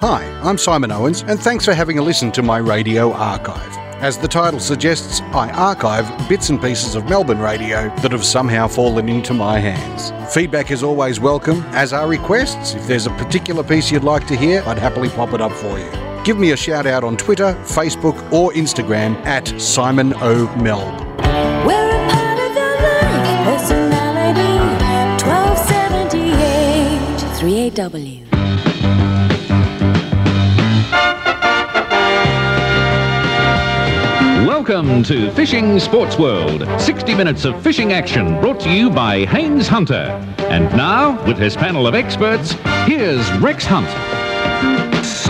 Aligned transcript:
Hi, 0.00 0.24
I'm 0.42 0.56
Simon 0.56 0.90
Owens, 0.92 1.20
and 1.28 1.38
thanks 1.38 1.66
for 1.66 1.74
having 1.74 1.98
a 1.98 2.02
listen 2.02 2.32
to 2.32 2.40
my 2.40 2.56
radio 2.56 3.12
archive. 3.12 3.76
As 4.02 4.16
the 4.16 4.26
title 4.26 4.58
suggests, 4.58 5.20
I 5.34 5.50
archive 5.50 6.26
bits 6.26 6.48
and 6.48 6.58
pieces 6.58 6.94
of 6.94 7.04
Melbourne 7.04 7.38
radio 7.38 7.94
that 7.96 8.12
have 8.12 8.24
somehow 8.24 8.66
fallen 8.66 9.10
into 9.10 9.34
my 9.34 9.58
hands. 9.58 10.10
Feedback 10.32 10.70
is 10.70 10.82
always 10.82 11.20
welcome, 11.20 11.60
as 11.72 11.92
are 11.92 12.08
requests. 12.08 12.72
If 12.72 12.86
there's 12.86 13.06
a 13.06 13.10
particular 13.10 13.62
piece 13.62 13.90
you'd 13.90 14.02
like 14.02 14.26
to 14.28 14.36
hear, 14.36 14.62
I'd 14.64 14.78
happily 14.78 15.10
pop 15.10 15.34
it 15.34 15.42
up 15.42 15.52
for 15.52 15.78
you. 15.78 15.90
Give 16.24 16.38
me 16.38 16.52
a 16.52 16.56
shout 16.56 16.86
out 16.86 17.04
on 17.04 17.18
Twitter, 17.18 17.52
Facebook, 17.64 18.32
or 18.32 18.54
Instagram 18.54 19.16
at 19.26 19.48
Simon 19.60 20.14
O. 20.14 20.46
Melb. 20.56 21.08
We're 21.66 21.90
Welcome 34.70 35.02
to 35.02 35.32
Fishing 35.32 35.80
Sports 35.80 36.16
World. 36.16 36.64
60 36.80 37.16
minutes 37.16 37.44
of 37.44 37.60
fishing 37.60 37.92
action 37.92 38.40
brought 38.40 38.60
to 38.60 38.70
you 38.70 38.88
by 38.88 39.24
Haines 39.24 39.66
Hunter. 39.66 40.24
And 40.38 40.64
now, 40.76 41.20
with 41.26 41.38
his 41.38 41.56
panel 41.56 41.88
of 41.88 41.96
experts, 41.96 42.52
here's 42.86 43.28
Rex 43.38 43.64
Hunt. 43.66 43.88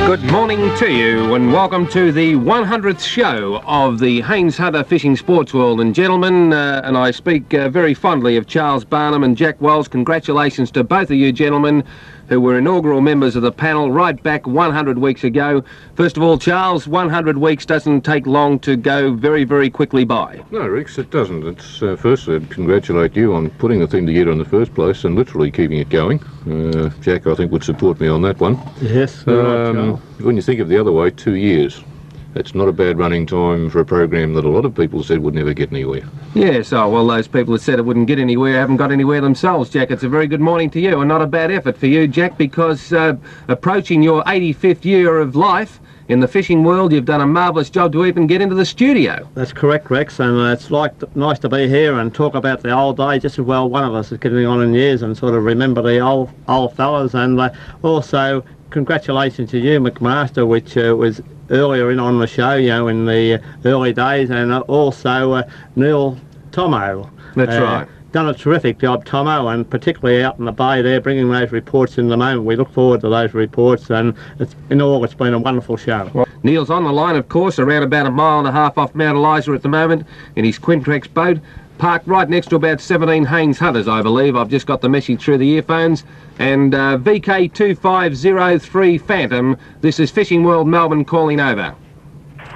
Good 0.06 0.22
morning 0.30 0.58
to 0.76 0.92
you, 0.92 1.34
and 1.34 1.54
welcome 1.54 1.88
to 1.88 2.12
the 2.12 2.34
100th 2.34 3.00
show 3.00 3.62
of 3.64 3.98
the 3.98 4.20
Haines 4.20 4.58
Hunter 4.58 4.84
Fishing 4.84 5.16
Sports 5.16 5.54
World. 5.54 5.80
And 5.80 5.94
gentlemen, 5.94 6.52
uh, 6.52 6.82
and 6.84 6.98
I 6.98 7.10
speak 7.10 7.54
uh, 7.54 7.70
very 7.70 7.94
fondly 7.94 8.36
of 8.36 8.46
Charles 8.46 8.84
Barnham 8.84 9.24
and 9.24 9.38
Jack 9.38 9.58
Wells. 9.62 9.88
Congratulations 9.88 10.70
to 10.72 10.84
both 10.84 11.10
of 11.10 11.16
you 11.16 11.32
gentlemen 11.32 11.82
who 12.30 12.40
were 12.40 12.56
inaugural 12.56 13.00
members 13.00 13.34
of 13.34 13.42
the 13.42 13.50
panel 13.50 13.90
right 13.90 14.22
back 14.22 14.46
100 14.46 14.96
weeks 14.98 15.24
ago. 15.24 15.62
First 15.96 16.16
of 16.16 16.22
all, 16.22 16.38
Charles, 16.38 16.86
100 16.86 17.36
weeks 17.36 17.66
doesn't 17.66 18.02
take 18.02 18.24
long 18.24 18.60
to 18.60 18.76
go 18.76 19.12
very, 19.12 19.42
very 19.42 19.68
quickly 19.68 20.04
by. 20.04 20.40
No, 20.52 20.66
Rex, 20.68 20.96
it 20.96 21.10
doesn't. 21.10 21.44
It's 21.44 21.82
uh, 21.82 21.96
firstly, 21.96 22.36
I'd 22.36 22.48
congratulate 22.48 23.16
you 23.16 23.34
on 23.34 23.50
putting 23.50 23.80
the 23.80 23.88
thing 23.88 24.06
together 24.06 24.30
in 24.30 24.38
the 24.38 24.44
first 24.44 24.72
place 24.74 25.02
and 25.02 25.16
literally 25.16 25.50
keeping 25.50 25.78
it 25.78 25.88
going. 25.88 26.22
Uh, 26.48 26.90
Jack, 27.00 27.26
I 27.26 27.34
think, 27.34 27.50
would 27.50 27.64
support 27.64 27.98
me 27.98 28.06
on 28.06 28.22
that 28.22 28.38
one. 28.38 28.56
Yes, 28.80 29.26
Um, 29.26 29.96
when 30.20 30.36
you 30.36 30.42
think 30.42 30.60
of 30.60 30.68
the 30.68 30.78
other 30.78 30.92
way, 30.92 31.10
two 31.10 31.34
years. 31.34 31.82
That's 32.32 32.54
not 32.54 32.68
a 32.68 32.72
bad 32.72 32.96
running 32.96 33.26
time 33.26 33.70
for 33.70 33.80
a 33.80 33.84
program 33.84 34.34
that 34.34 34.44
a 34.44 34.48
lot 34.48 34.64
of 34.64 34.72
people 34.72 35.02
said 35.02 35.18
would 35.18 35.34
never 35.34 35.52
get 35.52 35.72
anywhere. 35.72 36.02
Yes, 36.32 36.72
oh, 36.72 36.88
well, 36.88 37.08
those 37.08 37.26
people 37.26 37.54
that 37.54 37.60
said 37.60 37.80
it 37.80 37.82
wouldn't 37.82 38.06
get 38.06 38.20
anywhere 38.20 38.60
haven't 38.60 38.76
got 38.76 38.92
anywhere 38.92 39.20
themselves, 39.20 39.68
Jack. 39.68 39.90
It's 39.90 40.04
a 40.04 40.08
very 40.08 40.28
good 40.28 40.40
morning 40.40 40.70
to 40.70 40.80
you, 40.80 41.00
and 41.00 41.08
not 41.08 41.20
a 41.22 41.26
bad 41.26 41.50
effort 41.50 41.76
for 41.76 41.88
you, 41.88 42.06
Jack, 42.06 42.38
because 42.38 42.92
uh, 42.92 43.16
approaching 43.48 44.00
your 44.00 44.22
85th 44.22 44.84
year 44.84 45.18
of 45.18 45.34
life 45.34 45.80
in 46.06 46.20
the 46.20 46.28
fishing 46.28 46.62
world, 46.62 46.92
you've 46.92 47.04
done 47.04 47.20
a 47.20 47.26
marvellous 47.26 47.68
job 47.68 47.90
to 47.94 48.06
even 48.06 48.28
get 48.28 48.40
into 48.40 48.54
the 48.54 48.64
studio. 48.64 49.28
That's 49.34 49.52
correct, 49.52 49.90
Rex, 49.90 50.20
and 50.20 50.38
uh, 50.38 50.52
it's 50.52 50.70
like 50.70 50.92
nice 51.16 51.40
to 51.40 51.48
be 51.48 51.68
here 51.68 51.98
and 51.98 52.14
talk 52.14 52.36
about 52.36 52.62
the 52.62 52.70
old 52.70 52.98
days. 52.98 53.22
Just 53.22 53.40
as 53.40 53.44
well, 53.44 53.68
one 53.68 53.82
of 53.82 53.94
us 53.94 54.12
is 54.12 54.18
getting 54.18 54.46
on 54.46 54.62
in 54.62 54.72
years 54.72 55.02
and 55.02 55.16
sort 55.16 55.34
of 55.34 55.42
remember 55.42 55.82
the 55.82 55.98
old 55.98 56.30
old 56.46 56.76
fellas, 56.76 57.12
and 57.12 57.40
uh, 57.40 57.50
also 57.82 58.44
congratulations 58.70 59.50
to 59.50 59.58
you, 59.58 59.80
McMaster, 59.80 60.46
which 60.46 60.76
uh, 60.76 60.94
was 60.96 61.20
earlier 61.50 61.90
in 61.90 61.98
on 62.00 62.18
the 62.18 62.26
show, 62.26 62.54
you 62.54 62.68
know, 62.68 62.88
in 62.88 63.04
the 63.06 63.40
early 63.64 63.92
days, 63.92 64.30
and 64.30 64.52
also 64.52 65.32
uh, 65.32 65.42
Neil 65.76 66.16
Tomo. 66.52 67.10
That's 67.36 67.52
Uh, 67.52 67.62
right. 67.62 67.88
Done 68.12 68.28
a 68.28 68.34
terrific 68.34 68.78
job, 68.80 69.04
Tomo, 69.04 69.46
and 69.48 69.68
particularly 69.70 70.24
out 70.24 70.36
in 70.40 70.44
the 70.44 70.50
bay 70.50 70.82
there, 70.82 71.00
bringing 71.00 71.30
those 71.30 71.52
reports 71.52 71.96
in 71.96 72.08
the 72.08 72.16
moment. 72.16 72.42
We 72.44 72.56
look 72.56 72.72
forward 72.72 73.02
to 73.02 73.08
those 73.08 73.34
reports, 73.34 73.88
and 73.88 74.14
it's, 74.40 74.56
in 74.68 74.82
all, 74.82 75.04
it's 75.04 75.14
been 75.14 75.32
a 75.32 75.38
wonderful 75.38 75.76
show. 75.76 76.26
Neil's 76.42 76.70
on 76.70 76.82
the 76.82 76.92
line, 76.92 77.14
of 77.14 77.28
course, 77.28 77.60
around 77.60 77.84
about 77.84 78.06
a 78.06 78.10
mile 78.10 78.40
and 78.40 78.48
a 78.48 78.52
half 78.52 78.76
off 78.78 78.96
Mount 78.96 79.16
Eliza 79.16 79.52
at 79.52 79.62
the 79.62 79.68
moment 79.68 80.04
in 80.34 80.44
his 80.44 80.58
Quintrex 80.58 81.12
boat, 81.14 81.38
parked 81.80 82.06
right 82.06 82.28
next 82.28 82.50
to 82.50 82.56
about 82.56 82.78
17 82.78 83.24
Haines 83.24 83.58
Hunters, 83.58 83.88
I 83.88 84.02
believe. 84.02 84.36
I've 84.36 84.50
just 84.50 84.66
got 84.66 84.82
the 84.82 84.88
message 84.88 85.24
through 85.24 85.38
the 85.38 85.48
earphones. 85.48 86.04
And 86.38 86.74
uh, 86.74 86.98
VK2503 86.98 89.00
Phantom, 89.00 89.56
this 89.80 89.98
is 89.98 90.10
Fishing 90.10 90.44
World 90.44 90.68
Melbourne 90.68 91.06
calling 91.06 91.40
over. 91.40 91.74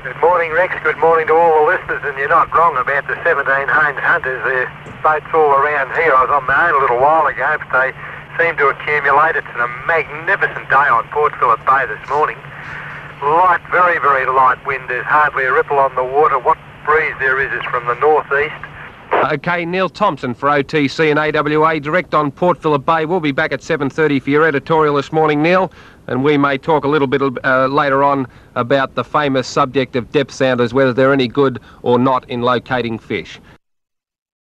Good 0.05 0.21
morning, 0.21 0.53
Rex. 0.53 0.77
Good 0.85 0.99
morning 0.99 1.27
to 1.29 1.33
all 1.33 1.65
the 1.65 1.73
listeners. 1.73 2.03
And 2.05 2.19
you're 2.19 2.29
not 2.29 2.53
wrong 2.53 2.77
about 2.77 3.09
the 3.09 3.17
17 3.25 3.49
Haines 3.49 4.05
Hunters. 4.05 4.45
The 4.45 4.69
boats 5.03 5.25
all 5.33 5.57
around 5.57 5.97
here. 5.97 6.13
I 6.13 6.21
was 6.21 6.31
on 6.31 6.45
my 6.45 6.69
own 6.69 6.77
a 6.77 6.81
little 6.85 7.01
while 7.01 7.27
ago, 7.27 7.57
but 7.65 7.73
they 7.73 7.97
seem 8.37 8.61
to 8.61 8.69
accumulate. 8.69 9.41
It's 9.41 9.49
a 9.57 9.69
magnificent 9.89 10.69
day 10.69 10.89
on 10.93 11.09
Port 11.09 11.33
Phillip 11.41 11.65
Bay 11.65 11.89
this 11.89 12.05
morning. 12.13 12.37
Light, 13.25 13.65
very, 13.73 13.97
very 14.05 14.29
light 14.29 14.61
wind. 14.69 14.85
There's 14.93 15.09
hardly 15.09 15.49
a 15.49 15.53
ripple 15.53 15.81
on 15.81 15.97
the 15.97 16.05
water. 16.05 16.37
What 16.39 16.61
breeze 16.85 17.17
there 17.25 17.41
is 17.41 17.49
is 17.57 17.65
from 17.73 17.89
the 17.89 17.97
northeast. 17.97 18.61
Okay, 19.33 19.65
Neil 19.65 19.89
Thompson 19.89 20.35
for 20.35 20.51
OTC 20.51 21.11
and 21.11 21.19
AWA, 21.19 21.81
direct 21.81 22.13
on 22.13 22.31
Port 22.31 22.61
Phillip 22.61 22.85
Bay. 22.85 23.07
We'll 23.07 23.21
be 23.21 23.33
back 23.33 23.53
at 23.53 23.61
7.30 23.61 24.21
for 24.21 24.29
your 24.29 24.47
editorial 24.47 24.97
this 24.97 25.13
morning, 25.13 25.43
Neil, 25.43 25.73
and 26.09 26.23
we 26.23 26.37
may 26.37 26.59
talk 26.59 26.85
a 26.85 26.89
little 26.89 27.07
bit 27.07 27.23
uh, 27.23 27.67
later 27.69 28.05
on 28.05 28.27
about 28.55 28.95
the 28.97 29.03
famous 29.03 29.49
subject 29.49 29.97
of 29.97 30.13
depth 30.13 30.31
sounders, 30.31 30.75
whether 30.75 30.93
they're 30.93 31.13
any 31.13 31.27
good 31.27 31.59
or 31.81 31.99
not 31.99 32.29
in 32.29 32.43
locating 32.43 32.99
fish. 32.99 33.41